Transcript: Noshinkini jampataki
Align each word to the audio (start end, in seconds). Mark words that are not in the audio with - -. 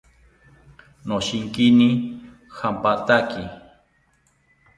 Noshinkini 1.07 1.89
jampataki 2.55 3.43